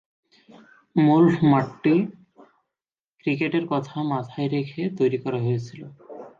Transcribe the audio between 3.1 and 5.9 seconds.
ক্রিকেটের কথা মাথায় রেখে তৈরি করা হয়েছিল।